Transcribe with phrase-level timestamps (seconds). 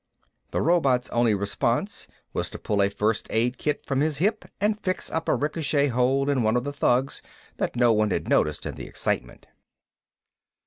[0.49, 4.81] The robot's only response was to pull a first aid kit from his hip and
[4.81, 7.21] fix up a ricochet hole in one of the thugs
[7.57, 9.45] that no one had noticed in the excitement.